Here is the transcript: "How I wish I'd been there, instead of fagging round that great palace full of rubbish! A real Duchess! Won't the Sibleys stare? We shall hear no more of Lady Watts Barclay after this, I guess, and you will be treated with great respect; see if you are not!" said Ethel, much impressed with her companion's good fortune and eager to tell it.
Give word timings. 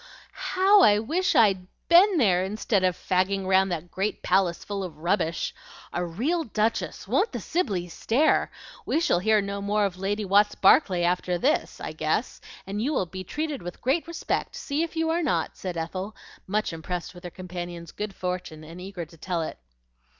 "How 0.53 0.81
I 0.81 0.97
wish 0.97 1.35
I'd 1.35 1.67
been 1.87 2.17
there, 2.17 2.43
instead 2.43 2.83
of 2.83 2.97
fagging 2.97 3.45
round 3.45 3.71
that 3.71 3.91
great 3.91 4.23
palace 4.23 4.63
full 4.65 4.83
of 4.83 4.97
rubbish! 4.97 5.53
A 5.93 6.03
real 6.03 6.43
Duchess! 6.43 7.07
Won't 7.07 7.31
the 7.33 7.39
Sibleys 7.39 7.93
stare? 7.93 8.49
We 8.83 8.99
shall 8.99 9.19
hear 9.19 9.41
no 9.41 9.61
more 9.61 9.85
of 9.85 9.97
Lady 9.99 10.25
Watts 10.25 10.55
Barclay 10.55 11.03
after 11.03 11.37
this, 11.37 11.79
I 11.79 11.91
guess, 11.91 12.41
and 12.65 12.81
you 12.81 12.93
will 12.93 13.05
be 13.05 13.23
treated 13.23 13.61
with 13.61 13.79
great 13.79 14.07
respect; 14.07 14.55
see 14.55 14.81
if 14.81 14.95
you 14.95 15.11
are 15.11 15.21
not!" 15.21 15.55
said 15.55 15.77
Ethel, 15.77 16.15
much 16.47 16.73
impressed 16.73 17.13
with 17.13 17.23
her 17.23 17.29
companion's 17.29 17.91
good 17.91 18.15
fortune 18.15 18.63
and 18.63 18.81
eager 18.81 19.05
to 19.05 19.17
tell 19.17 19.43
it. 19.43 19.59